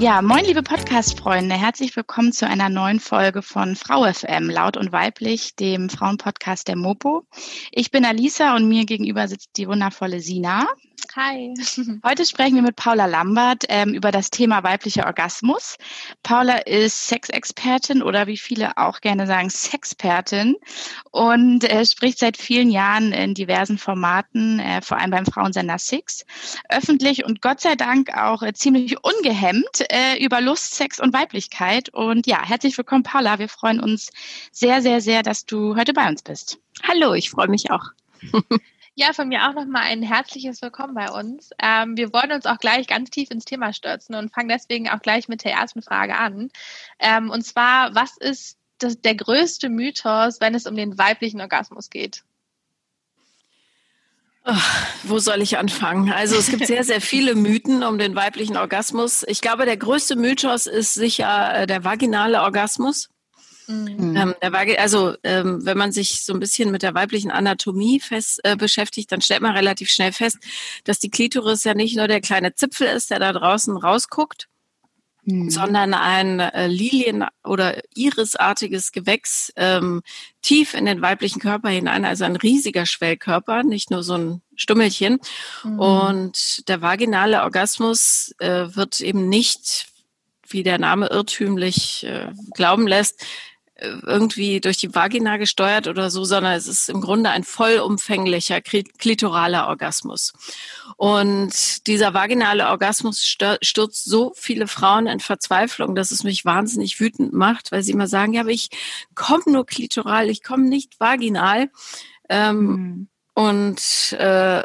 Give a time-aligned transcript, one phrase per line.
[0.00, 4.92] Ja, moin liebe Podcast-Freunde, herzlich willkommen zu einer neuen Folge von Frau FM, laut und
[4.92, 7.26] weiblich, dem Frauenpodcast der Mopo.
[7.70, 10.66] Ich bin Alisa und mir gegenüber sitzt die wundervolle Sina.
[11.16, 11.52] Hi.
[12.04, 15.76] Heute sprechen wir mit Paula Lambert ähm, über das Thema weiblicher Orgasmus.
[16.22, 20.56] Paula ist Sexexpertin oder wie viele auch gerne sagen, Sexpertin
[21.10, 26.24] und äh, spricht seit vielen Jahren in diversen Formaten, äh, vor allem beim Frauensender Six,
[26.68, 31.88] öffentlich und Gott sei Dank auch äh, ziemlich ungehemmt äh, über Lust, Sex und Weiblichkeit.
[31.90, 33.38] Und ja, herzlich willkommen, Paula.
[33.38, 34.10] Wir freuen uns
[34.52, 36.58] sehr, sehr, sehr, dass du heute bei uns bist.
[36.82, 37.86] Hallo, ich freue mich auch.
[39.00, 41.52] Ja, von mir auch nochmal ein herzliches Willkommen bei uns.
[41.58, 45.00] Ähm, wir wollen uns auch gleich ganz tief ins Thema stürzen und fangen deswegen auch
[45.00, 46.50] gleich mit der ersten Frage an.
[46.98, 51.88] Ähm, und zwar, was ist das, der größte Mythos, wenn es um den weiblichen Orgasmus
[51.88, 52.24] geht?
[54.44, 56.12] Ach, wo soll ich anfangen?
[56.12, 59.24] Also es gibt sehr, sehr viele Mythen um den weiblichen Orgasmus.
[59.28, 63.08] Ich glaube, der größte Mythos ist sicher äh, der vaginale Orgasmus.
[63.70, 64.16] Mhm.
[64.16, 64.34] Ähm,
[64.78, 69.12] also ähm, wenn man sich so ein bisschen mit der weiblichen Anatomie fest äh, beschäftigt,
[69.12, 70.38] dann stellt man relativ schnell fest,
[70.84, 74.48] dass die Klitoris ja nicht nur der kleine Zipfel ist, der da draußen rausguckt,
[75.24, 75.50] mhm.
[75.50, 80.02] sondern ein äh, Lilien- oder Irisartiges Gewächs ähm,
[80.42, 85.20] tief in den weiblichen Körper hinein, also ein riesiger Schwellkörper, nicht nur so ein Stummelchen.
[85.62, 85.78] Mhm.
[85.78, 89.86] Und der vaginale Orgasmus äh, wird eben nicht
[90.52, 93.24] wie der Name irrtümlich äh, glauben lässt,
[93.80, 99.68] irgendwie durch die Vagina gesteuert oder so, sondern es ist im Grunde ein vollumfänglicher klitoraler
[99.68, 100.32] Orgasmus.
[100.96, 107.32] Und dieser vaginale Orgasmus stürzt so viele Frauen in Verzweiflung, dass es mich wahnsinnig wütend
[107.32, 108.68] macht, weil sie immer sagen, ja, aber ich
[109.14, 111.70] komme nur klitoral, ich komme nicht vaginal.
[112.28, 113.08] Ähm, mhm.
[113.34, 114.62] Und äh,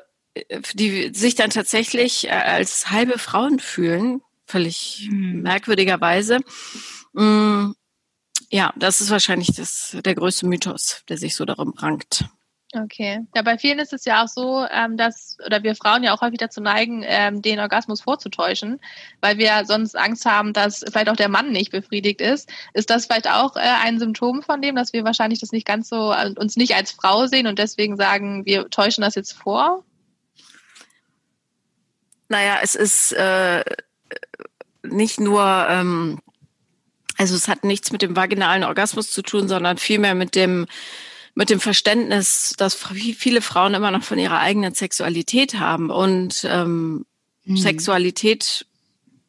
[0.74, 5.42] die sich dann tatsächlich äh, als halbe Frauen fühlen, völlig mhm.
[5.42, 6.40] merkwürdigerweise.
[7.14, 7.72] Mm,
[8.52, 12.26] ja, das ist wahrscheinlich das, der größte Mythos, der sich so darum rankt.
[12.74, 13.22] Okay.
[13.34, 16.22] Ja, bei vielen ist es ja auch so, ähm, dass, oder wir Frauen ja auch
[16.22, 18.82] häufig dazu neigen, ähm, den Orgasmus vorzutäuschen,
[19.22, 22.50] weil wir sonst Angst haben, dass vielleicht auch der Mann nicht befriedigt ist.
[22.74, 25.88] Ist das vielleicht auch äh, ein Symptom von dem, dass wir wahrscheinlich das nicht ganz
[25.88, 29.86] so, äh, uns nicht als Frau sehen und deswegen sagen, wir täuschen das jetzt vor?
[32.28, 33.64] Naja, es ist äh,
[34.84, 36.20] nicht nur, ähm,
[37.18, 40.68] also es hat nichts mit dem vaginalen Orgasmus zu tun, sondern vielmehr mit dem
[41.38, 47.06] mit dem Verständnis, dass viele Frauen immer noch von ihrer eigenen Sexualität haben und ähm,
[47.44, 47.58] mhm.
[47.58, 48.66] Sexualität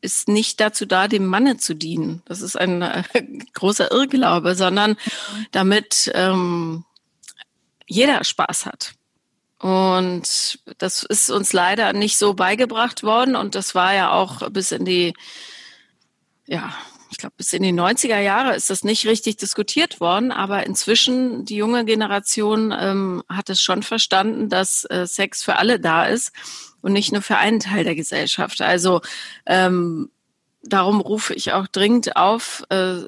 [0.02, 2.22] ist nicht dazu da, dem Manne zu dienen.
[2.26, 3.02] Das ist ein äh,
[3.54, 4.96] großer Irrglaube, sondern
[5.50, 6.84] damit ähm,
[7.88, 8.92] jeder Spaß hat.
[9.58, 14.70] Und das ist uns leider nicht so beigebracht worden und das war ja auch bis
[14.70, 15.14] in die
[16.46, 16.72] ja,
[17.16, 21.46] ich glaube, bis in die 90er Jahre ist das nicht richtig diskutiert worden, aber inzwischen,
[21.46, 26.30] die junge Generation ähm, hat es schon verstanden, dass äh, Sex für alle da ist
[26.82, 28.60] und nicht nur für einen Teil der Gesellschaft.
[28.60, 29.00] Also
[29.46, 30.10] ähm,
[30.62, 33.04] darum rufe ich auch dringend auf, äh,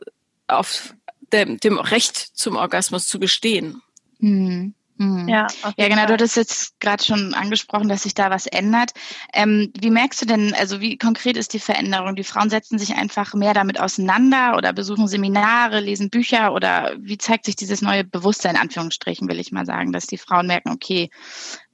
[0.46, 0.94] auf
[1.30, 3.82] dem, dem Recht zum Orgasmus zu bestehen.
[4.20, 4.72] Mhm.
[4.98, 5.28] Mhm.
[5.28, 6.06] Ja, ja, genau.
[6.06, 8.90] Du hattest jetzt gerade schon angesprochen, dass sich da was ändert.
[9.32, 12.16] Ähm, wie merkst du denn, also wie konkret ist die Veränderung?
[12.16, 17.16] Die Frauen setzen sich einfach mehr damit auseinander oder besuchen Seminare, lesen Bücher oder wie
[17.16, 20.72] zeigt sich dieses neue Bewusstsein, in Anführungsstrichen, will ich mal sagen, dass die Frauen merken,
[20.72, 21.10] okay,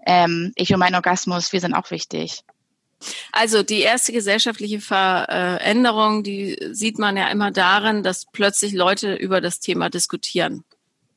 [0.06, 2.42] ähm, ich und mein Orgasmus, wir sind auch wichtig.
[3.32, 9.40] Also die erste gesellschaftliche Veränderung, die sieht man ja immer darin, dass plötzlich Leute über
[9.40, 10.64] das Thema diskutieren.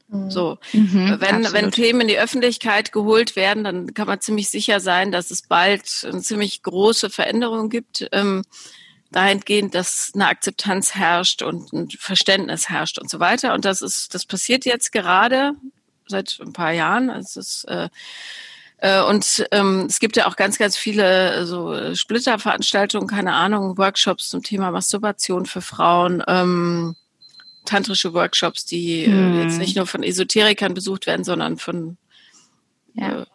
[0.09, 0.31] Mhm.
[0.31, 4.79] So, mhm, wenn, wenn Themen in die Öffentlichkeit geholt werden, dann kann man ziemlich sicher
[4.79, 8.44] sein, dass es bald eine ziemlich große Veränderung gibt, ähm,
[9.12, 13.54] dahingehend, dass eine Akzeptanz herrscht und ein Verständnis herrscht und so weiter.
[13.54, 15.54] Und das ist, das passiert jetzt gerade
[16.07, 17.10] seit ein paar Jahren.
[17.10, 17.89] Also es ist, äh,
[18.77, 24.30] äh, und ähm, es gibt ja auch ganz, ganz viele so Splitterveranstaltungen, keine Ahnung, Workshops
[24.30, 26.24] zum Thema Masturbation für Frauen.
[26.27, 26.95] Ähm,
[27.67, 29.41] tantrische Workshops, die hm.
[29.41, 31.97] jetzt nicht nur von Esoterikern besucht werden, sondern von
[32.93, 33.21] ja.
[33.21, 33.25] äh,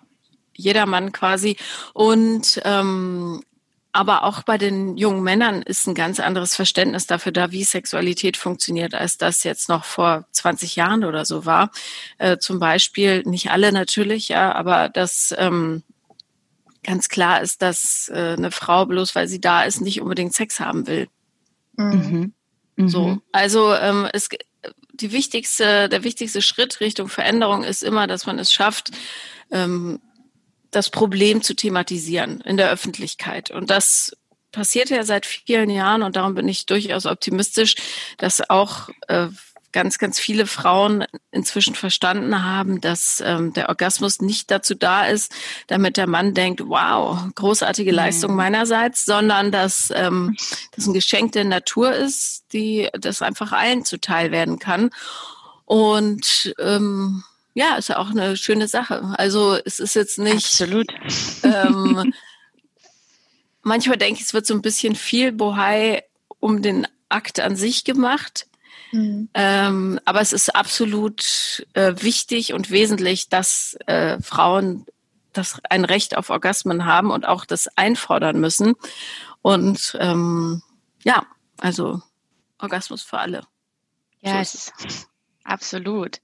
[0.56, 1.56] jedermann quasi.
[1.94, 3.42] Und ähm,
[3.94, 8.38] aber auch bei den jungen Männern ist ein ganz anderes Verständnis dafür da, wie Sexualität
[8.38, 11.70] funktioniert, als das jetzt noch vor 20 Jahren oder so war.
[12.16, 15.82] Äh, zum Beispiel, nicht alle natürlich, ja, aber das ähm,
[16.82, 20.58] ganz klar ist, dass äh, eine Frau bloß weil sie da ist nicht unbedingt Sex
[20.58, 21.08] haben will.
[21.76, 22.32] Mhm.
[22.76, 22.88] Mhm.
[22.88, 24.28] So, also ähm, es
[24.92, 28.90] die wichtigste, der wichtigste Schritt Richtung Veränderung ist immer, dass man es schafft,
[29.50, 30.00] ähm,
[30.70, 33.50] das Problem zu thematisieren in der Öffentlichkeit.
[33.50, 34.16] Und das
[34.52, 37.74] passiert ja seit vielen Jahren und darum bin ich durchaus optimistisch,
[38.18, 39.28] dass auch äh,
[39.72, 45.32] ganz, ganz viele Frauen inzwischen verstanden haben, dass ähm, der Orgasmus nicht dazu da ist,
[45.66, 47.96] damit der Mann denkt, wow, großartige mhm.
[47.96, 50.36] Leistung meinerseits, sondern dass ähm,
[50.76, 54.90] das ein Geschenk der Natur ist, die das einfach allen zuteil werden kann.
[55.64, 59.14] Und ähm, ja, ist ja auch eine schöne Sache.
[59.16, 60.46] Also es ist jetzt nicht.
[60.46, 60.88] Absolut.
[61.42, 62.12] Ähm,
[63.62, 66.04] manchmal denke ich, es wird so ein bisschen viel Bohai
[66.40, 68.46] um den Akt an sich gemacht.
[68.92, 69.28] Mhm.
[69.34, 74.86] Ähm, aber es ist absolut äh, wichtig und wesentlich, dass äh, Frauen
[75.32, 78.74] das ein Recht auf Orgasmen haben und auch das einfordern müssen.
[79.40, 80.62] Und ähm,
[81.04, 81.26] ja,
[81.58, 82.02] also
[82.58, 83.42] Orgasmus für alle.
[84.20, 84.70] Ja, so
[85.44, 86.20] Absolut.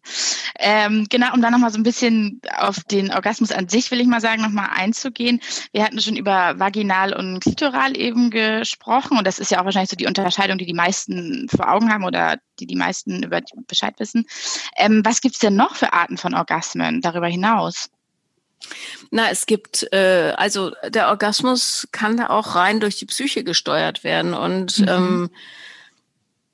[0.59, 4.07] Ähm, genau, um dann nochmal so ein bisschen auf den Orgasmus an sich, will ich
[4.07, 5.41] mal sagen, nochmal einzugehen.
[5.73, 9.91] Wir hatten schon über vaginal und klitoral eben gesprochen und das ist ja auch wahrscheinlich
[9.91, 13.95] so die Unterscheidung, die die meisten vor Augen haben oder die die meisten über Bescheid
[13.99, 14.27] wissen.
[14.77, 17.91] Ähm, was gibt's denn noch für Arten von Orgasmen darüber hinaus?
[19.11, 24.05] Na, es gibt, äh, also der Orgasmus kann da auch rein durch die Psyche gesteuert
[24.05, 24.89] werden und mhm.
[24.89, 25.31] ähm,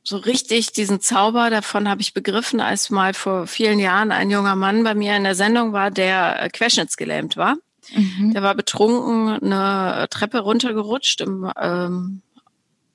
[0.04, 4.54] so richtig diesen Zauber davon habe ich begriffen, als mal vor vielen Jahren ein junger
[4.54, 7.56] Mann bei mir in der Sendung war, der äh, querschnittsgelähmt war.
[7.94, 8.32] Mhm.
[8.34, 12.22] Der war betrunken eine Treppe runtergerutscht im ähm,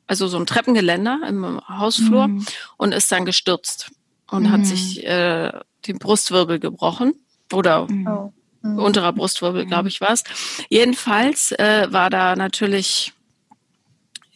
[0.06, 2.46] also so ein Treppengeländer im Hausflur mhm.
[2.78, 3.92] und ist dann gestürzt
[4.32, 4.52] und mhm.
[4.52, 5.52] hat sich äh,
[5.88, 7.14] den Brustwirbel gebrochen
[7.54, 8.08] oder mhm.
[8.08, 8.34] oh.
[8.62, 8.80] Mhm.
[8.80, 10.24] unterer Brustwirbel, glaube ich, war es.
[10.70, 13.14] Jedenfalls äh, war da natürlich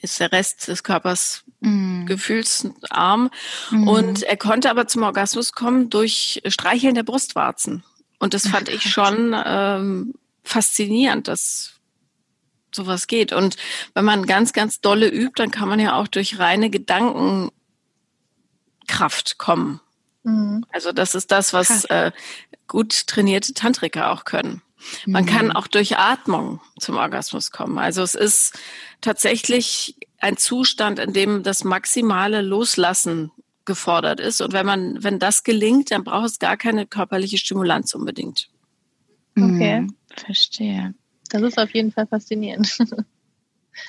[0.01, 2.05] ist der Rest des Körpers mm.
[2.05, 3.29] gefühlsarm.
[3.71, 3.87] Mm.
[3.87, 7.83] Und er konnte aber zum Orgasmus kommen durch Streicheln der Brustwarzen.
[8.19, 10.13] Und das fand ich schon ähm,
[10.43, 11.73] faszinierend, dass
[12.73, 13.33] sowas geht.
[13.33, 13.57] Und
[13.93, 17.51] wenn man ganz, ganz dolle übt, dann kann man ja auch durch reine Gedankenkraft
[19.37, 19.81] kommen.
[20.23, 20.61] Mm.
[20.71, 22.11] Also das ist das, was äh,
[22.67, 24.61] gut trainierte Tantriker auch können.
[25.05, 25.51] Man kann mhm.
[25.53, 27.77] auch durch Atmung zum Orgasmus kommen.
[27.77, 28.59] Also es ist
[29.01, 33.31] tatsächlich ein Zustand, in dem das maximale Loslassen
[33.65, 34.41] gefordert ist.
[34.41, 38.49] Und wenn man, wenn das gelingt, dann braucht es gar keine körperliche Stimulanz unbedingt.
[39.37, 39.95] Okay, mhm.
[40.15, 40.93] verstehe.
[41.29, 42.77] Das ist auf jeden Fall faszinierend.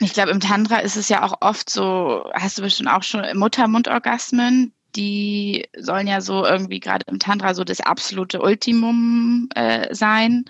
[0.01, 3.23] Ich glaube, im Tantra ist es ja auch oft so, hast du bestimmt auch schon
[3.35, 10.47] Muttermundorgasmen, die sollen ja so irgendwie gerade im Tantra so das absolute Ultimum äh, sein.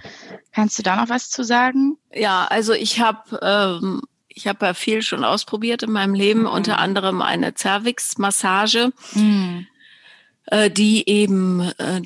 [0.52, 1.96] Kannst du da noch was zu sagen?
[2.12, 4.02] Ja, also ich habe ähm,
[4.34, 6.48] ich habe ja viel schon ausprobiert in meinem Leben, mhm.
[6.48, 9.66] unter anderem eine Cervix-Massage, mhm.
[10.46, 12.02] äh, die eben äh,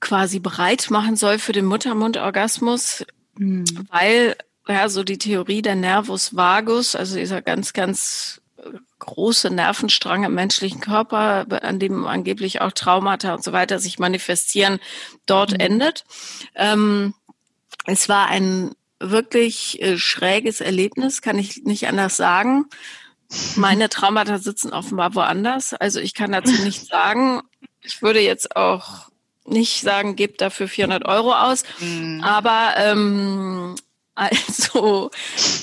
[0.00, 3.04] quasi bereit machen soll für den Muttermundorgasmus,
[3.36, 3.64] mhm.
[3.90, 4.36] weil
[4.68, 8.40] ja so die Theorie der Nervus vagus, also dieser ganz ganz
[8.98, 14.78] große Nervenstrang im menschlichen Körper, an dem angeblich auch Traumata und so weiter sich manifestieren,
[15.26, 15.60] dort mhm.
[15.60, 16.04] endet.
[16.54, 17.14] Ähm,
[17.84, 22.66] es war ein wirklich äh, schräges Erlebnis, kann ich nicht anders sagen.
[23.56, 25.74] Meine Traumata sitzen offenbar woanders.
[25.74, 27.42] Also ich kann dazu nichts sagen.
[27.82, 29.08] Ich würde jetzt auch
[29.44, 31.64] nicht sagen, gebt dafür 400 Euro aus.
[31.78, 32.22] Mhm.
[32.22, 33.76] Aber ähm,
[34.14, 35.10] also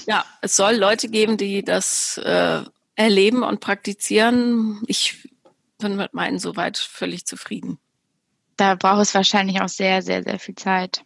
[0.05, 2.61] ja, es soll Leute geben, die das äh,
[2.95, 4.81] erleben und praktizieren.
[4.87, 5.29] Ich
[5.79, 7.79] bin mit meinen soweit völlig zufrieden.
[8.57, 11.03] Da braucht es wahrscheinlich auch sehr, sehr, sehr viel Zeit.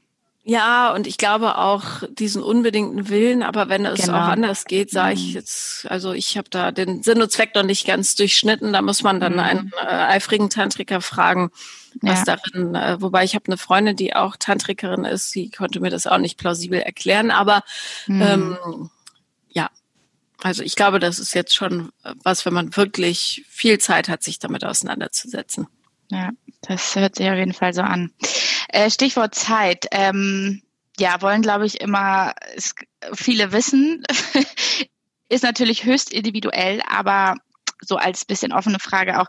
[0.50, 4.18] Ja, und ich glaube auch diesen unbedingten Willen, aber wenn es genau.
[4.18, 5.34] auch anders geht, sage ich mhm.
[5.34, 8.72] jetzt, also ich habe da den Sinn und Zweck noch nicht ganz durchschnitten.
[8.72, 9.40] Da muss man dann mhm.
[9.40, 11.52] einen äh, eifrigen Tantriker fragen,
[12.02, 12.38] was ja.
[12.38, 16.08] darin, äh, wobei ich habe eine Freundin, die auch Tantrikerin ist, die konnte mir das
[16.08, 17.64] auch nicht plausibel erklären, aber
[18.08, 18.22] mhm.
[18.22, 18.90] ähm,
[20.44, 21.92] also ich glaube, das ist jetzt schon
[22.24, 25.68] was, wenn man wirklich viel Zeit hat, sich damit auseinanderzusetzen.
[26.10, 26.30] Ja,
[26.62, 28.12] das hört sich auf jeden Fall so an.
[28.70, 29.86] Äh, Stichwort Zeit.
[29.92, 30.62] Ähm,
[31.00, 32.34] ja, wollen, glaube ich, immer
[33.14, 34.04] viele wissen.
[35.30, 37.36] ist natürlich höchst individuell, aber
[37.82, 39.28] so als bisschen offene Frage auch,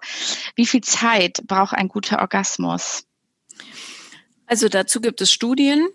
[0.57, 3.04] wie viel Zeit braucht ein guter Orgasmus?
[4.47, 5.87] Also dazu gibt es Studien,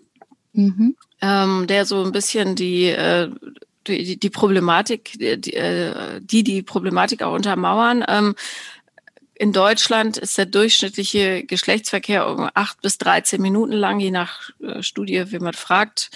[0.52, 0.96] mhm.
[1.20, 3.30] ähm, der so ein bisschen die äh,
[3.86, 8.04] die, die Problematik, die, äh, die die Problematik auch untermauern.
[8.08, 8.34] Ähm,
[9.34, 14.82] in Deutschland ist der durchschnittliche Geschlechtsverkehr um acht bis 13 Minuten lang, je nach äh,
[14.82, 16.10] Studie, wie man fragt.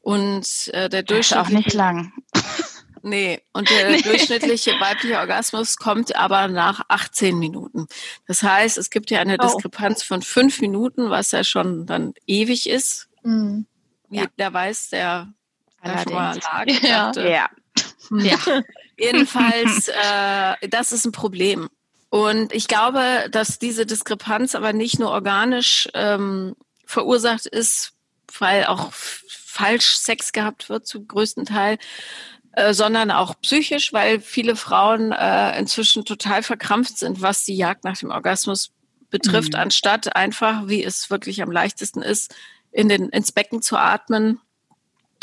[0.00, 1.12] Und äh, der durchschnittliche...
[1.12, 2.12] Das ist auch nicht lang.
[3.06, 4.02] Nee, und der nee.
[4.02, 7.86] durchschnittliche weibliche Orgasmus kommt aber nach 18 Minuten.
[8.26, 9.46] Das heißt, es gibt ja eine oh.
[9.46, 13.08] Diskrepanz von fünf Minuten, was ja schon dann ewig ist.
[13.22, 13.66] Mhm.
[14.10, 14.24] Ja.
[14.38, 15.32] Der weiß, der
[15.84, 16.04] mal
[16.36, 16.66] lag.
[16.82, 17.12] Ja.
[17.14, 17.48] Ja.
[18.10, 18.38] ja.
[18.98, 21.68] Jedenfalls, äh, das ist ein Problem.
[22.16, 26.56] Und ich glaube, dass diese Diskrepanz aber nicht nur organisch ähm,
[26.86, 27.92] verursacht ist,
[28.38, 31.76] weil auch falsch Sex gehabt wird, zum größten Teil,
[32.52, 37.84] äh, sondern auch psychisch, weil viele Frauen äh, inzwischen total verkrampft sind, was die Jagd
[37.84, 38.72] nach dem Orgasmus
[39.10, 39.60] betrifft, mhm.
[39.60, 42.34] anstatt einfach, wie es wirklich am leichtesten ist,
[42.72, 44.40] in den, ins Becken zu atmen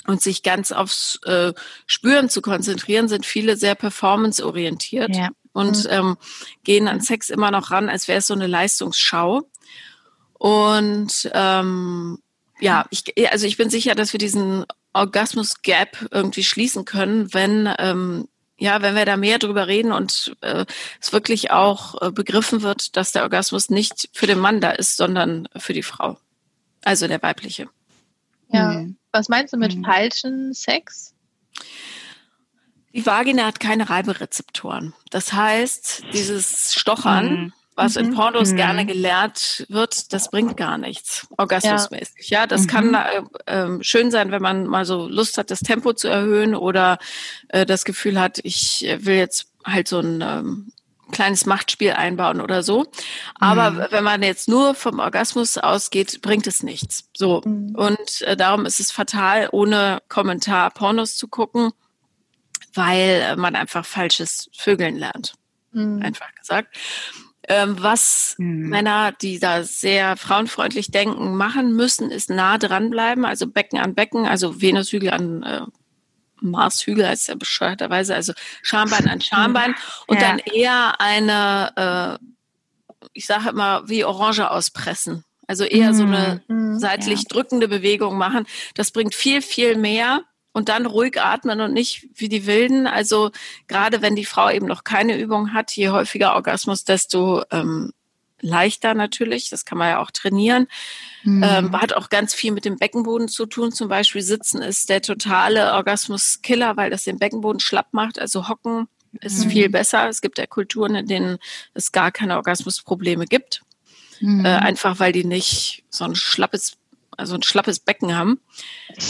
[0.05, 1.53] und sich ganz aufs äh,
[1.87, 5.29] Spüren zu konzentrieren, sind viele sehr performanceorientiert ja.
[5.53, 5.89] Und mhm.
[5.89, 6.17] ähm,
[6.63, 9.43] gehen an Sex immer noch ran, als wäre es so eine Leistungsschau.
[10.33, 12.19] Und ähm,
[12.59, 17.73] ja, ich, also ich bin sicher, dass wir diesen Orgasmus Gap irgendwie schließen können, wenn
[17.79, 20.65] ähm, ja, wenn wir da mehr drüber reden und äh,
[21.01, 24.95] es wirklich auch äh, begriffen wird, dass der Orgasmus nicht für den Mann da ist,
[24.95, 26.17] sondern für die Frau,
[26.83, 27.67] also der weibliche.
[28.49, 28.71] Ja.
[28.71, 28.97] Mhm.
[29.11, 29.83] Was meinst du mit mhm.
[29.83, 31.13] falschen Sex?
[32.93, 34.93] Die Vagina hat keine Reiberezeptoren.
[35.09, 38.05] Das heißt, dieses Stochern mhm was mhm.
[38.05, 38.57] in Pornos mhm.
[38.57, 42.29] gerne gelehrt wird, das bringt gar nichts, orgasmusmäßig.
[42.29, 42.67] Ja, ja das mhm.
[42.67, 46.55] kann äh, äh, schön sein, wenn man mal so Lust hat, das Tempo zu erhöhen
[46.55, 46.97] oder
[47.49, 50.71] äh, das Gefühl hat, ich will jetzt halt so ein ähm,
[51.11, 52.85] kleines Machtspiel einbauen oder so.
[53.39, 53.85] Aber mhm.
[53.91, 57.09] wenn man jetzt nur vom Orgasmus ausgeht, bringt es nichts.
[57.15, 57.41] So.
[57.45, 57.75] Mhm.
[57.75, 61.71] Und äh, darum ist es fatal, ohne Kommentar Pornos zu gucken,
[62.73, 65.33] weil man einfach falsches Vögeln lernt.
[65.71, 66.01] Mhm.
[66.01, 66.75] Einfach gesagt.
[67.47, 68.69] Ähm, was mhm.
[68.69, 74.25] Männer, die da sehr frauenfreundlich denken, machen müssen, ist nah dranbleiben, also Becken an Becken,
[74.25, 75.61] also Venushügel an äh,
[76.39, 79.75] Marshügel heißt ja bescheuerterweise, also Schambein an Schambein
[80.07, 80.27] und ja.
[80.27, 85.23] dann eher eine, äh, ich sage immer, wie Orange auspressen.
[85.47, 85.95] Also eher mhm.
[85.95, 86.79] so eine mhm.
[86.79, 87.25] seitlich ja.
[87.29, 88.45] drückende Bewegung machen.
[88.75, 90.23] Das bringt viel, viel mehr
[90.53, 92.87] und dann ruhig atmen und nicht wie die Wilden.
[92.87, 93.31] Also
[93.67, 97.91] gerade wenn die Frau eben noch keine Übung hat, je häufiger Orgasmus, desto ähm,
[98.43, 99.49] leichter natürlich.
[99.49, 100.67] Das kann man ja auch trainieren.
[101.23, 101.43] Mhm.
[101.43, 103.71] Ähm, hat auch ganz viel mit dem Beckenboden zu tun.
[103.71, 108.19] Zum Beispiel Sitzen ist der totale Orgasmuskiller, weil das den Beckenboden schlapp macht.
[108.19, 108.87] Also Hocken
[109.21, 109.49] ist mhm.
[109.49, 110.07] viel besser.
[110.07, 111.37] Es gibt ja Kulturen, in denen
[111.73, 113.63] es gar keine Orgasmusprobleme gibt.
[114.19, 114.45] Mhm.
[114.45, 116.77] Äh, einfach weil die nicht so ein schlappes
[117.17, 118.39] also ein schlappes Becken haben.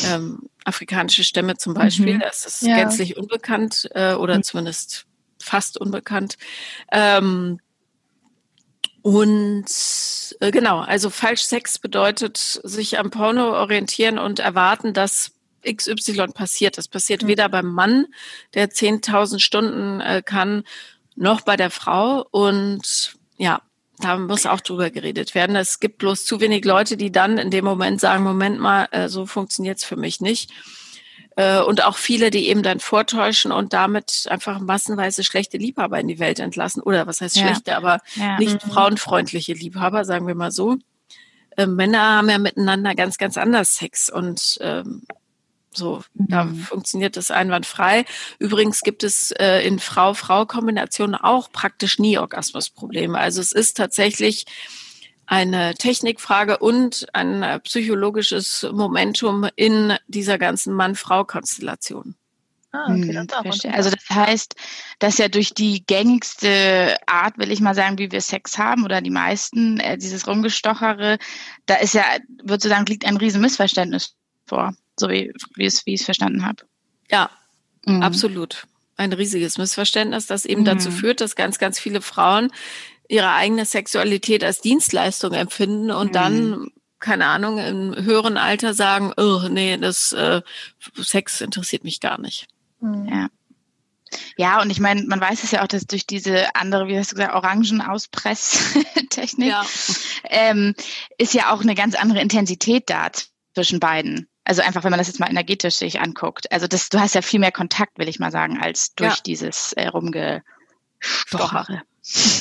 [0.06, 2.20] Ähm, afrikanische Stämme zum Beispiel, mhm.
[2.22, 2.76] das ist ja.
[2.76, 4.44] gänzlich unbekannt äh, oder mhm.
[4.44, 5.06] zumindest
[5.42, 6.38] fast unbekannt.
[6.92, 7.60] Ähm,
[9.02, 9.66] und
[10.40, 15.32] äh, genau, also Falschsex bedeutet sich am Porno orientieren und erwarten, dass
[15.70, 16.78] XY passiert.
[16.78, 17.28] Das passiert mhm.
[17.28, 18.08] weder beim Mann,
[18.54, 20.64] der 10.000 Stunden äh, kann,
[21.16, 22.26] noch bei der Frau.
[22.32, 23.62] Und ja,
[24.04, 25.56] da muss auch drüber geredet werden.
[25.56, 29.08] Es gibt bloß zu wenig Leute, die dann in dem Moment sagen, Moment mal, äh,
[29.08, 30.52] so funktioniert's für mich nicht.
[31.36, 36.08] Äh, und auch viele, die eben dann vortäuschen und damit einfach massenweise schlechte Liebhaber in
[36.08, 36.84] die Welt entlassen.
[36.84, 37.48] Oder was heißt ja.
[37.48, 38.38] schlechte, aber ja.
[38.38, 38.72] nicht mhm.
[38.72, 40.78] frauenfreundliche Liebhaber, sagen wir mal so.
[41.58, 44.10] Äh, Männer haben ja miteinander ganz, ganz anders Sex.
[44.10, 45.04] Und ähm,
[45.78, 46.28] so, mhm.
[46.28, 48.06] da funktioniert das einwandfrei.
[48.40, 53.18] Übrigens gibt es äh, in Frau-Frau-Kombinationen auch praktisch nie Orgasmusprobleme.
[53.18, 54.46] Also es ist tatsächlich
[55.26, 62.16] eine Technikfrage und ein äh, psychologisches Momentum in dieser ganzen Mann-Frau-Konstellation.
[62.76, 64.56] Ah, okay, hm, das also das heißt,
[64.98, 69.00] dass ja durch die gängigste Art, will ich mal sagen, wie wir Sex haben oder
[69.00, 71.20] die meisten, äh, dieses Rumgestochere,
[71.68, 72.04] da ist ja,
[72.44, 74.16] würde sagen, liegt ein riesen Missverständnis
[74.48, 76.64] vor so wie, wie, es, wie ich es verstanden habe.
[77.10, 77.30] Ja,
[77.86, 78.02] mhm.
[78.02, 78.68] absolut.
[78.96, 80.66] Ein riesiges Missverständnis, das eben mhm.
[80.66, 82.52] dazu führt, dass ganz, ganz viele Frauen
[83.08, 86.14] ihre eigene Sexualität als Dienstleistung empfinden und mhm.
[86.14, 86.72] dann
[87.04, 90.42] keine Ahnung, im höheren Alter sagen, oh, nee, das äh,
[90.96, 92.48] Sex interessiert mich gar nicht.
[92.80, 93.10] Mhm.
[93.12, 93.28] Ja.
[94.38, 97.12] Ja, und ich meine, man weiß es ja auch, dass durch diese andere, wie hast
[97.12, 99.66] du gesagt, Orangenauspresstechnik, ja.
[100.26, 100.76] ähm,
[101.18, 103.10] ist ja auch eine ganz andere Intensität da
[103.54, 104.28] zwischen beiden.
[104.46, 106.52] Also einfach, wenn man das jetzt mal energetisch sich anguckt.
[106.52, 109.22] Also das, du hast ja viel mehr Kontakt, will ich mal sagen, als durch ja.
[109.26, 111.84] dieses äh, Rumgestochere.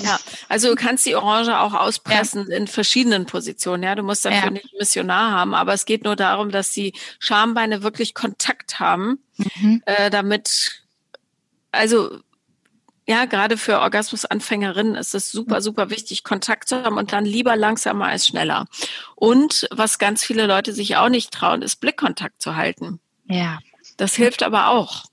[0.03, 0.19] Ja,
[0.49, 2.57] also du kannst die Orange auch auspressen ja.
[2.57, 3.85] in verschiedenen Positionen.
[3.85, 4.51] Ja, du musst dafür ja.
[4.51, 9.83] nicht Missionar haben, aber es geht nur darum, dass die Schambeine wirklich Kontakt haben, mhm.
[9.87, 10.83] äh, damit,
[11.71, 12.19] also
[13.07, 15.63] ja, gerade für Orgasmusanfängerinnen ist es super, mhm.
[15.63, 18.67] super wichtig, Kontakt zu haben und dann lieber langsamer als schneller.
[19.17, 23.01] Und was ganz viele Leute sich auch nicht trauen, ist Blickkontakt zu halten.
[23.29, 23.59] Ja.
[23.97, 25.05] Das hilft aber auch.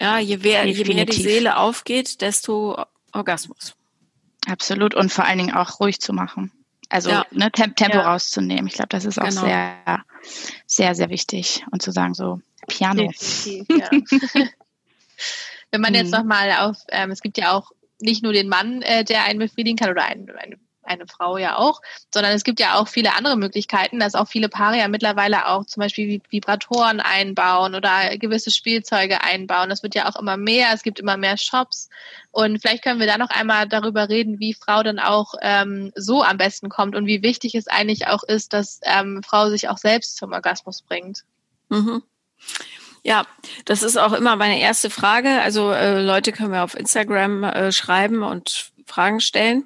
[0.00, 3.74] Ja, je, mehr, je mehr die Seele aufgeht, desto Orgasmus.
[4.48, 4.94] Absolut.
[4.94, 6.52] Und vor allen Dingen auch ruhig zu machen.
[6.88, 7.24] Also ja.
[7.30, 8.10] ne, Tempo ja.
[8.10, 8.66] rauszunehmen.
[8.66, 9.42] Ich glaube, das ist auch genau.
[9.42, 10.04] sehr,
[10.66, 11.64] sehr, sehr wichtig.
[11.70, 13.08] Und zu sagen, so Piano.
[13.08, 13.90] Definitiv, ja.
[15.72, 16.18] Wenn man jetzt mhm.
[16.18, 19.76] nochmal auf, ähm, es gibt ja auch nicht nur den Mann, äh, der einen befriedigen
[19.76, 21.80] kann oder einen, eine eine Frau ja auch,
[22.12, 25.64] sondern es gibt ja auch viele andere Möglichkeiten, dass auch viele Paare ja mittlerweile auch
[25.64, 29.68] zum Beispiel Vibratoren einbauen oder gewisse Spielzeuge einbauen.
[29.68, 31.88] Das wird ja auch immer mehr, es gibt immer mehr Shops
[32.30, 36.22] und vielleicht können wir da noch einmal darüber reden, wie Frau dann auch ähm, so
[36.22, 39.78] am besten kommt und wie wichtig es eigentlich auch ist, dass ähm, Frau sich auch
[39.78, 41.24] selbst zum Orgasmus bringt.
[41.68, 42.02] Mhm.
[43.04, 43.26] Ja,
[43.64, 45.42] das ist auch immer meine erste Frage.
[45.42, 49.64] Also äh, Leute können mir auf Instagram äh, schreiben und Fragen stellen.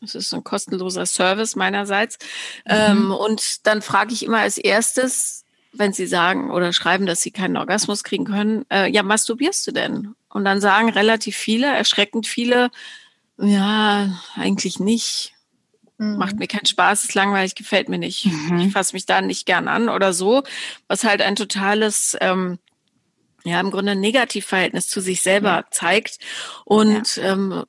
[0.00, 2.18] Das ist ein kostenloser Service meinerseits.
[2.66, 2.72] Mhm.
[2.72, 7.30] Ähm, und dann frage ich immer als erstes, wenn sie sagen oder schreiben, dass sie
[7.30, 10.14] keinen Orgasmus kriegen können, äh, ja, masturbierst du denn?
[10.28, 12.70] Und dann sagen relativ viele, erschreckend viele,
[13.38, 15.34] ja, eigentlich nicht.
[15.98, 16.16] Mhm.
[16.16, 18.26] Macht mir keinen Spaß, ist langweilig, gefällt mir nicht.
[18.26, 18.60] Mhm.
[18.60, 20.42] Ich fasse mich da nicht gern an oder so.
[20.88, 22.58] Was halt ein totales, ähm,
[23.44, 25.64] ja, im Grunde ein Negativverhältnis zu sich selber ja.
[25.70, 26.18] zeigt.
[26.64, 27.32] Und ja.
[27.32, 27.64] ähm,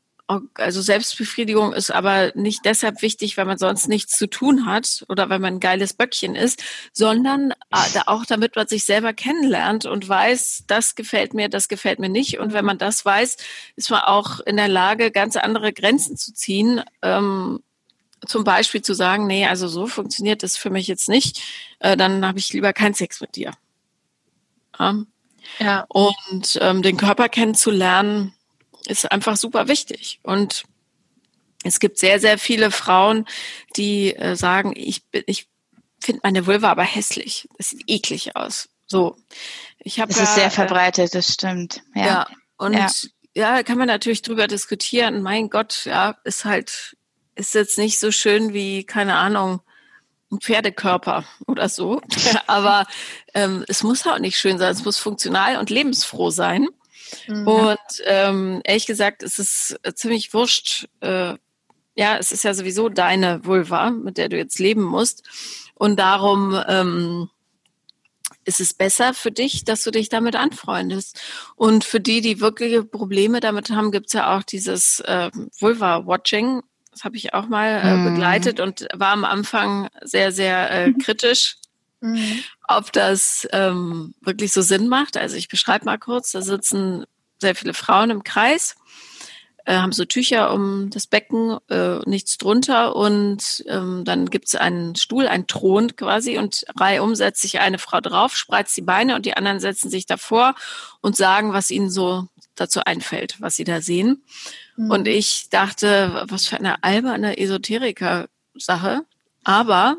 [0.55, 5.29] also Selbstbefriedigung ist aber nicht deshalb wichtig, weil man sonst nichts zu tun hat oder
[5.29, 6.63] weil man ein geiles Böckchen ist,
[6.94, 12.00] sondern äh, auch damit man sich selber kennenlernt und weiß, das gefällt mir, das gefällt
[12.00, 12.39] mir nicht.
[12.39, 13.38] Und wenn man das weiß,
[13.75, 16.82] ist man auch in der Lage, ganz andere Grenzen zu ziehen.
[17.03, 17.62] Ähm,
[18.25, 21.41] zum Beispiel zu sagen, nee, also so funktioniert das für mich jetzt nicht,
[21.79, 23.51] äh, dann habe ich lieber keinen Sex mit dir.
[24.79, 25.05] Ja.
[25.60, 25.86] Ja.
[25.90, 28.34] Und ähm, den Körper kennenzulernen,
[28.88, 30.20] ist einfach super wichtig.
[30.24, 30.66] Und
[31.64, 33.25] es gibt sehr, sehr viele Frauen,
[33.75, 35.48] die äh, sagen, ich, ich
[36.00, 37.48] finde meine Vulva aber hässlich.
[37.58, 38.70] Das sieht eklig aus.
[38.86, 39.18] So.
[39.80, 40.14] Ich habe.
[40.14, 41.82] Das ist sehr äh, verbreitet, das stimmt.
[41.96, 42.06] Ja.
[42.06, 42.90] ja und ja.
[43.34, 45.22] ja, kann man natürlich drüber diskutieren.
[45.22, 46.96] Mein Gott, ja, ist halt,
[47.36, 49.62] ist jetzt nicht so schön wie, keine Ahnung,
[50.31, 52.01] ein Pferdekörper oder so.
[52.48, 52.85] Aber
[53.33, 54.72] ähm, es muss auch nicht schön sein.
[54.72, 56.68] Es muss funktional und lebensfroh sein.
[57.27, 57.48] Mhm.
[57.48, 60.88] Und ähm, ehrlich gesagt, es ist ziemlich wurscht.
[61.01, 61.35] Äh,
[61.96, 65.24] ja, es ist ja sowieso deine Vulva, mit der du jetzt leben musst.
[65.75, 67.29] Und darum ähm,
[68.44, 71.20] ist es besser für dich, dass du dich damit anfreundest.
[71.55, 76.61] Und für die, die wirkliche Probleme damit haben, gibt's ja auch dieses äh, Vulva-Watching.
[76.96, 78.14] Das habe ich auch mal äh, mhm.
[78.14, 81.58] begleitet und war am Anfang sehr, sehr äh, kritisch
[82.05, 82.44] mhm.
[82.68, 85.18] ob das ähm, wirklich so Sinn macht.
[85.18, 87.05] Also ich beschreibe mal kurz, da sitzen
[87.40, 88.75] sehr viele Frauen im Kreis,
[89.66, 94.55] äh, haben so Tücher um das Becken, äh, nichts drunter und ähm, dann gibt es
[94.55, 99.16] einen Stuhl, einen Thron quasi und reihum setzt sich eine Frau drauf, spreizt die Beine
[99.16, 100.55] und die anderen setzen sich davor
[101.01, 104.24] und sagen, was ihnen so dazu einfällt, was sie da sehen.
[104.75, 104.91] Mhm.
[104.91, 109.01] Und ich dachte, was für eine alberne Esoteriker-Sache.
[109.44, 109.98] Aber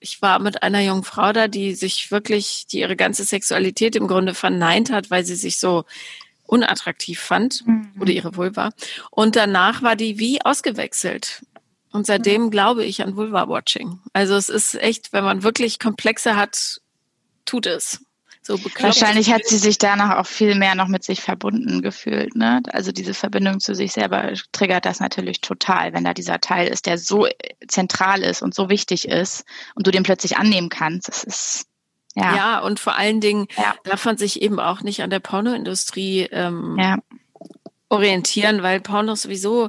[0.00, 4.06] ich war mit einer jungen Frau da, die sich wirklich, die ihre ganze Sexualität im
[4.06, 5.84] Grunde verneint hat, weil sie sich so
[6.44, 7.90] unattraktiv fand mhm.
[7.98, 8.70] oder ihre Vulva.
[9.10, 11.44] Und danach war die wie ausgewechselt.
[11.92, 12.50] Und seitdem mhm.
[12.50, 14.00] glaube ich an Vulva-Watching.
[14.12, 16.80] Also es ist echt, wenn man wirklich Komplexe hat,
[17.44, 18.05] tut es
[18.46, 18.82] so bekloppt.
[18.82, 22.34] Wahrscheinlich hat sie sich danach auch viel mehr noch mit sich verbunden gefühlt.
[22.34, 22.62] Ne?
[22.68, 26.86] Also diese Verbindung zu sich selber triggert das natürlich total, wenn da dieser Teil ist,
[26.86, 27.26] der so
[27.68, 31.08] zentral ist und so wichtig ist und du den plötzlich annehmen kannst.
[31.08, 31.66] Das ist
[32.14, 32.34] ja.
[32.34, 33.74] ja, und vor allen Dingen ja.
[33.84, 36.96] darf man sich eben auch nicht an der Pornoindustrie ähm, ja.
[37.90, 39.68] orientieren, weil Porno sowieso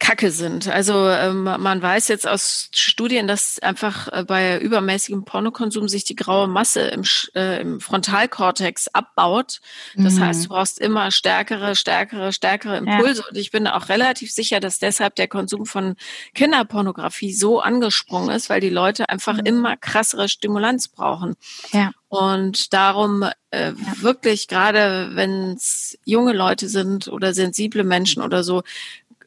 [0.00, 0.66] Kacke sind.
[0.66, 6.16] Also ähm, man weiß jetzt aus Studien, dass einfach äh, bei übermäßigem Pornokonsum sich die
[6.16, 9.60] graue Masse im, äh, im Frontalkortex abbaut.
[9.94, 10.24] Das mhm.
[10.24, 13.20] heißt, du brauchst immer stärkere, stärkere, stärkere Impulse.
[13.20, 13.28] Ja.
[13.28, 15.96] Und ich bin auch relativ sicher, dass deshalb der Konsum von
[16.34, 19.46] Kinderpornografie so angesprungen ist, weil die Leute einfach mhm.
[19.46, 21.36] immer krassere Stimulanz brauchen.
[21.72, 21.92] Ja.
[22.08, 23.74] Und darum äh, ja.
[24.00, 28.62] wirklich, gerade wenn es junge Leute sind oder sensible Menschen oder so,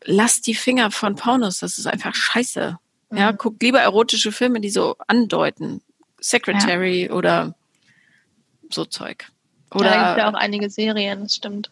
[0.05, 2.77] lasst die Finger von Pornos, das ist einfach scheiße.
[3.09, 3.17] Mhm.
[3.17, 5.81] Ja, guckt lieber erotische Filme, die so andeuten.
[6.19, 7.11] Secretary ja.
[7.11, 7.55] oder
[8.69, 9.27] so Zeug.
[9.73, 11.71] Oder ja, da gibt ja auch einige Serien, das stimmt.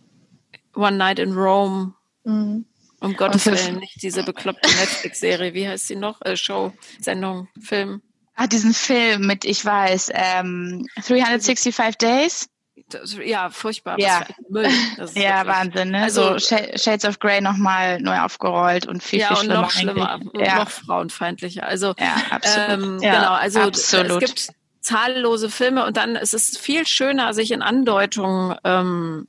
[0.76, 1.94] One Night in Rome.
[2.24, 2.65] Mhm.
[3.00, 5.56] Um Gottes Willen, nicht diese bekloppte Netflix-Serie.
[5.56, 6.22] Wie heißt sie noch?
[6.22, 8.02] Äh, Show, Sendung, Film.
[8.36, 12.50] Ah, diesen Film mit, ich weiß, ähm, 365 Days.
[12.89, 13.99] Das, ja, furchtbar.
[13.99, 14.25] Ja,
[15.13, 15.91] ja Wahnsinn.
[15.91, 16.03] Ne?
[16.03, 19.55] Also so Shades of Grey nochmal neu aufgerollt und viel, ja, viel schlimmer.
[19.55, 20.55] und noch schlimmer, ja.
[20.55, 21.65] noch frauenfeindlicher.
[21.65, 22.69] Also ja, absolut.
[22.69, 24.23] Ähm, ja, genau, also absolut.
[24.23, 29.27] es gibt zahllose Filme und dann ist es viel schöner, sich in Andeutungen ähm,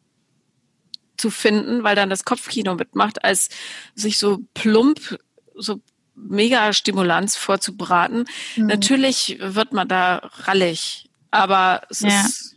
[1.16, 3.48] zu finden, weil dann das Kopfkino mitmacht, als
[3.94, 5.18] sich so plump,
[5.54, 5.80] so
[6.14, 8.24] mega Stimulanz vorzubraten.
[8.56, 8.66] Mhm.
[8.66, 12.08] Natürlich wird man da rallig, aber es ja.
[12.08, 12.56] ist,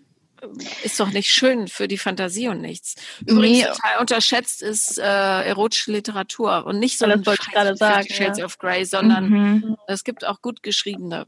[0.83, 2.95] ist doch nicht schön für die Fantasie und nichts.
[3.25, 3.65] Übrigens nee.
[3.65, 8.39] total unterschätzt ist äh, erotische Literatur und nicht so das wollte ich gerade sagen, Shades
[8.39, 8.45] ja.
[8.45, 9.77] of Grey, sondern mhm.
[9.87, 11.25] es gibt auch gut geschriebene.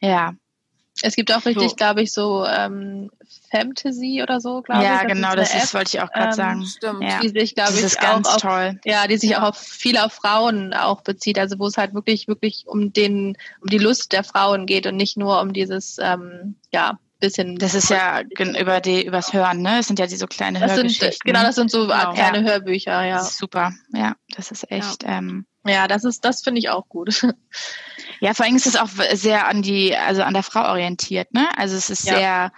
[0.00, 0.34] Ja,
[1.02, 1.76] es gibt auch richtig, so.
[1.76, 3.10] glaube ich, so ähm,
[3.50, 5.02] Fantasy oder so, glaube ja, ich.
[5.02, 6.66] Ja, genau, das ist, wollte ich auch gerade ähm, sagen.
[6.66, 7.02] Stimmt.
[7.02, 7.20] Ja.
[7.20, 8.80] Die sich, glaube ich, ist ganz auch auf, toll.
[8.84, 12.28] ja, die sich auch auf viel auf Frauen auch bezieht, also wo es halt wirklich,
[12.28, 16.56] wirklich um den, um die Lust der Frauen geht und nicht nur um dieses, ähm,
[16.70, 17.56] ja, bisschen.
[17.56, 19.78] Das ist ja über die übers Hören, ne?
[19.78, 21.12] Es sind ja die so kleine das Hörgeschichten.
[21.12, 22.12] Sind, genau, das sind so genau.
[22.12, 22.44] kleine ja.
[22.44, 23.22] Hörbücher, ja.
[23.22, 25.04] super, ja, das ist echt.
[25.04, 27.26] Ja, ähm, ja das ist, das finde ich auch gut.
[28.22, 31.48] Ja, vor allem ist es auch sehr an die, also an der Frau orientiert, ne?
[31.56, 32.14] Also es ist ja.
[32.14, 32.52] sehr,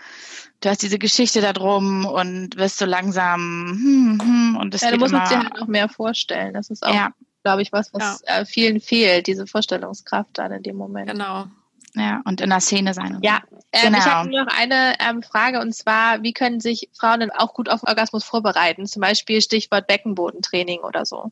[0.60, 4.90] du hast diese Geschichte da drum und wirst so langsam hm, hm, und das Ja,
[4.90, 6.52] du musst immer, dir halt noch mehr vorstellen.
[6.52, 7.12] Das ist auch, ja.
[7.44, 8.44] glaube ich, was, was ja.
[8.44, 11.12] vielen fehlt, diese Vorstellungskraft dann in dem Moment.
[11.12, 11.46] Genau.
[11.94, 13.18] Ja, und in der Szene sein.
[13.22, 13.98] ja, ähm, genau.
[13.98, 17.68] ich habe noch eine ähm, Frage und zwar, wie können sich Frauen denn auch gut
[17.68, 18.86] auf Orgasmus vorbereiten?
[18.86, 21.30] Zum Beispiel Stichwort Beckenbodentraining oder so.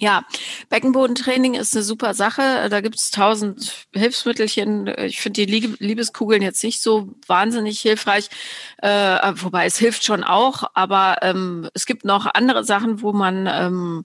[0.00, 0.24] Ja,
[0.68, 2.68] Beckenbodentraining ist eine super Sache.
[2.70, 4.86] Da gibt es tausend Hilfsmittelchen.
[4.98, 8.30] Ich finde die Liebeskugeln jetzt nicht so wahnsinnig hilfreich,
[8.76, 10.70] äh, wobei es hilft schon auch.
[10.74, 14.04] Aber ähm, es gibt noch andere Sachen, wo man ähm,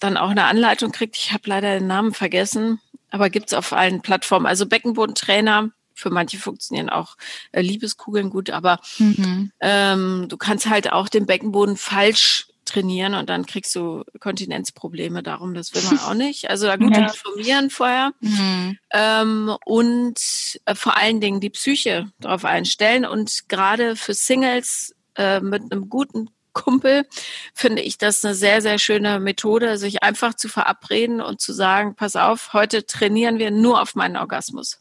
[0.00, 1.16] dann auch eine Anleitung kriegt.
[1.16, 2.78] Ich habe leider den Namen vergessen,
[3.10, 4.46] aber gibt es auf allen Plattformen.
[4.46, 5.70] Also Beckenbodentrainer.
[5.94, 7.16] Für manche funktionieren auch
[7.52, 9.52] äh, Liebeskugeln gut, aber mhm.
[9.60, 15.22] ähm, du kannst halt auch den Beckenboden falsch trainieren und dann kriegst du Kontinenzprobleme.
[15.22, 16.48] Darum, das will man auch nicht.
[16.48, 17.08] Also da gut ja.
[17.08, 18.78] informieren vorher mhm.
[18.90, 20.18] ähm, und
[20.64, 23.04] äh, vor allen Dingen die Psyche darauf einstellen.
[23.04, 27.06] Und gerade für Singles äh, mit einem guten Kumpel
[27.54, 31.94] finde ich das eine sehr, sehr schöne Methode, sich einfach zu verabreden und zu sagen,
[31.94, 34.80] pass auf, heute trainieren wir nur auf meinen Orgasmus.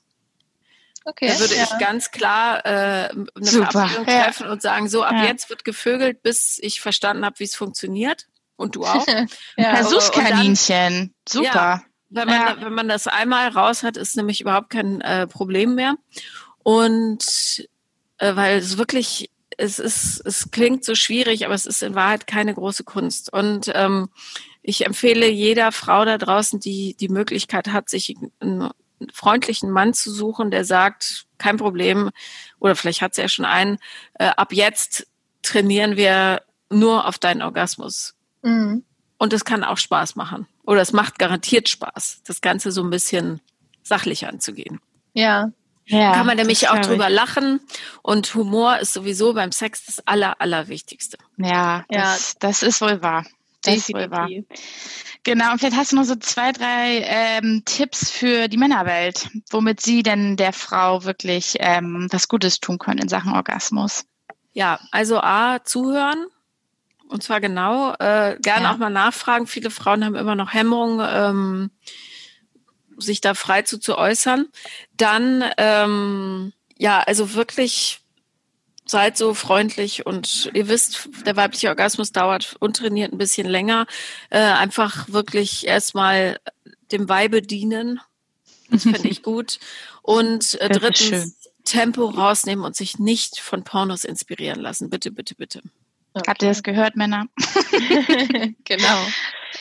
[1.06, 1.64] Okay, da würde ja.
[1.64, 3.72] ich ganz klar äh, eine Super.
[3.72, 4.52] Verabredung treffen ja.
[4.52, 5.26] und sagen, so ab ja.
[5.26, 8.28] jetzt wird gevögelt, bis ich verstanden habe, wie es funktioniert.
[8.56, 9.08] Und du auch.
[9.58, 9.76] ja.
[9.76, 11.14] Versuchskaninchen.
[11.28, 11.82] Super.
[12.10, 15.96] wenn, man, wenn man das einmal raus hat, ist nämlich überhaupt kein äh, Problem mehr.
[16.60, 17.68] Und
[18.18, 22.28] äh, weil es wirklich, es ist, es klingt so schwierig, aber es ist in Wahrheit
[22.28, 23.32] keine große Kunst.
[23.32, 24.10] Und ähm,
[24.62, 28.70] ich empfehle jeder Frau da draußen, die die Möglichkeit hat, sich ein
[29.14, 32.10] freundlichen Mann zu suchen, der sagt, kein Problem,
[32.60, 33.78] oder vielleicht hat sie ja schon einen,
[34.14, 35.08] äh, ab jetzt
[35.42, 38.16] trainieren wir nur auf deinen Orgasmus.
[38.42, 38.84] Mhm.
[39.18, 40.48] Und es kann auch Spaß machen.
[40.64, 43.42] Oder es macht garantiert Spaß, das Ganze so ein bisschen
[43.84, 44.80] sachlich anzugehen.
[45.14, 45.52] Ja.
[45.90, 47.60] Ja, kann man nämlich auch drüber lachen
[48.04, 51.18] und Humor ist sowieso beim Sex das aller, allerwichtigste.
[51.38, 52.38] Ja, das, ja.
[52.40, 53.26] das ist wohl wahr.
[53.64, 53.96] Das Definitiv.
[53.96, 54.30] ist wohl wahr.
[55.24, 59.82] Genau, und vielleicht hast du noch so zwei, drei ähm, Tipps für die Männerwelt, womit
[59.82, 64.06] sie denn der Frau wirklich ähm, was Gutes tun können in Sachen Orgasmus.
[64.54, 66.26] Ja, also A, zuhören.
[67.10, 68.74] Und zwar genau, äh, gerne ja.
[68.74, 69.48] auch mal nachfragen.
[69.48, 71.72] Viele Frauen haben immer noch Hemmungen, ähm,
[73.00, 74.48] sich da frei zu, zu äußern.
[74.98, 78.02] Dann, ähm, ja, also wirklich
[78.86, 83.86] seid so freundlich und ihr wisst, der weibliche Orgasmus dauert untrainiert ein bisschen länger.
[84.30, 86.40] Äh, einfach wirklich erstmal
[86.92, 88.00] dem Weibe dienen.
[88.72, 89.60] Das finde ich gut.
[90.02, 91.36] Und äh, drittens,
[91.66, 94.90] Tempo rausnehmen und sich nicht von Pornos inspirieren lassen.
[94.90, 95.62] Bitte, bitte, bitte.
[96.14, 96.24] Okay.
[96.28, 97.28] Habt ihr das gehört, Männer?
[98.64, 99.06] genau.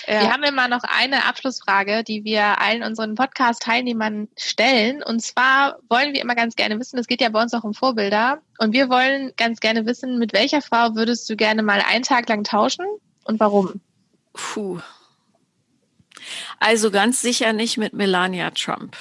[0.08, 0.22] Ja.
[0.22, 5.02] Wir haben immer noch eine Abschlussfrage, die wir allen unseren Podcast-Teilnehmern stellen.
[5.02, 7.74] Und zwar wollen wir immer ganz gerne wissen, es geht ja bei uns auch um
[7.74, 8.40] Vorbilder.
[8.56, 12.26] Und wir wollen ganz gerne wissen, mit welcher Frau würdest du gerne mal einen Tag
[12.30, 12.86] lang tauschen
[13.24, 13.82] und warum?
[14.32, 14.80] Puh.
[16.58, 18.96] Also ganz sicher nicht mit Melania Trump.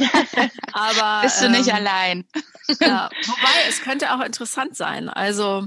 [0.72, 2.24] Aber bist du nicht ähm, allein.
[2.80, 5.10] ja, wobei es könnte auch interessant sein.
[5.10, 5.66] Also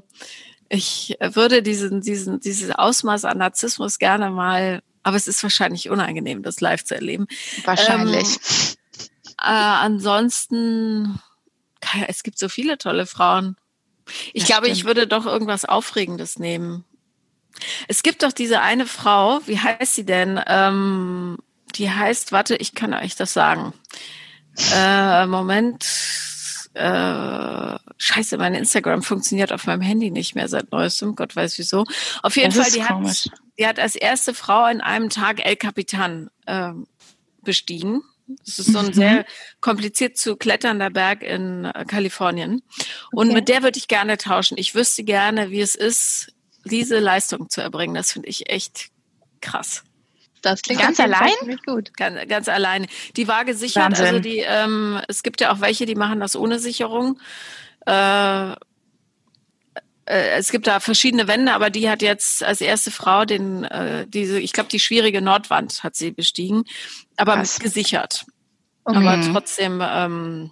[0.70, 6.44] ich würde diesen, diesen, dieses Ausmaß an Narzissmus gerne mal, aber es ist wahrscheinlich unangenehm,
[6.44, 7.28] das live zu erleben.
[7.64, 8.28] Wahrscheinlich.
[8.28, 8.76] Ähm,
[9.38, 11.20] äh, ansonsten,
[12.08, 13.58] es gibt so viele tolle Frauen.
[14.34, 14.78] Ich das glaube, stimmt.
[14.78, 16.86] ich würde doch irgendwas Aufregendes nehmen.
[17.88, 20.40] Es gibt doch diese eine Frau, wie heißt sie denn?
[20.48, 21.38] Ähm,
[21.76, 23.74] die heißt, warte, ich kann euch das sagen.
[24.74, 25.84] Äh, Moment,
[26.76, 31.86] äh, scheiße, mein Instagram funktioniert auf meinem Handy nicht mehr seit neuestem, Gott weiß wieso.
[32.22, 35.56] Auf jeden das Fall, die hat, die hat als erste Frau in einem Tag El
[35.56, 36.72] Capitan äh,
[37.42, 38.02] bestiegen.
[38.28, 38.94] Das ist so ein mhm.
[38.94, 39.26] sehr
[39.62, 42.62] kompliziert zu kletternder Berg in äh, Kalifornien.
[43.14, 43.36] Und okay.
[43.36, 44.58] mit der würde ich gerne tauschen.
[44.58, 46.34] Ich wüsste gerne, wie es ist,
[46.66, 47.96] diese Leistung zu erbringen.
[47.96, 48.90] Das finde ich echt
[49.40, 49.85] krass.
[50.46, 51.32] Das klingt ganz allein?
[51.66, 51.96] Gut.
[51.98, 52.88] Ganz, ganz allein.
[53.16, 53.84] Die war gesichert.
[53.84, 54.16] Also Wahnsinn.
[54.16, 57.20] Also die, ähm, es gibt ja auch welche, die machen das ohne Sicherung.
[57.86, 58.52] Äh,
[60.06, 64.06] äh, es gibt da verschiedene Wände, aber die hat jetzt als erste Frau den, äh,
[64.08, 66.64] diese, ich glaube, die schwierige Nordwand hat sie bestiegen,
[67.18, 67.60] aber Was?
[67.60, 68.26] gesichert.
[68.84, 68.98] Okay.
[68.98, 70.52] Aber trotzdem, ähm,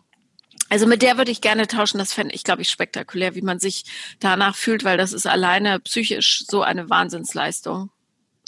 [0.70, 2.00] also mit der würde ich gerne tauschen.
[2.00, 3.84] Das fände ich, glaube ich, spektakulär, wie man sich
[4.20, 7.92] danach fühlt, weil das ist alleine psychisch so eine Wahnsinnsleistung.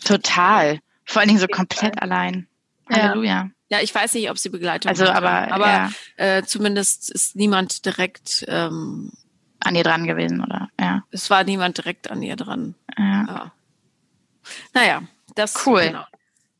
[0.03, 0.79] Total.
[1.05, 2.47] Vor allen Dingen so komplett allein.
[2.89, 3.49] Halleluja.
[3.69, 5.89] Ja, ich weiß nicht, ob sie Begleitung Also, aber, aber ja.
[6.17, 9.11] äh, zumindest ist niemand direkt ähm,
[9.59, 10.69] an ihr dran gewesen, oder?
[10.79, 11.03] Ja.
[11.11, 12.75] Es war niemand direkt an ihr dran.
[12.97, 13.25] Ja.
[13.27, 13.51] ja.
[14.73, 15.87] Naja, das cool.
[15.87, 16.05] Genau.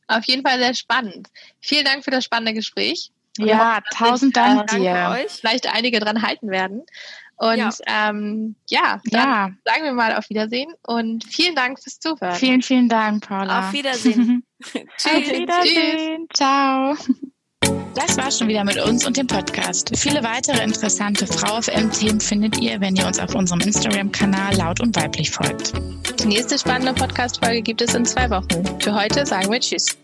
[0.08, 1.28] Auf jeden Fall sehr spannend.
[1.60, 3.10] Vielen Dank für das spannende Gespräch.
[3.38, 5.10] Ja, tausend Dank äh, dir.
[5.10, 5.32] Euch.
[5.32, 6.82] Vielleicht einige dran halten werden.
[7.38, 12.34] Und ja, ähm, ja, ja, sagen wir mal auf Wiedersehen und vielen Dank fürs Zuhören.
[12.34, 13.68] Vielen, vielen Dank, Paula.
[13.68, 14.42] Auf Wiedersehen.
[14.62, 15.12] Tschüss.
[15.12, 16.26] Auf Wiedersehen.
[16.34, 16.96] Ciao.
[17.94, 19.90] Das war schon wieder mit uns und dem Podcast.
[19.96, 24.94] Viele weitere interessante Frau FM-Themen findet ihr, wenn ihr uns auf unserem Instagram-Kanal laut und
[24.96, 25.72] weiblich folgt.
[26.20, 28.80] Die nächste spannende Podcast-Folge gibt es in zwei Wochen.
[28.80, 29.96] Für heute sagen wir Tschüss.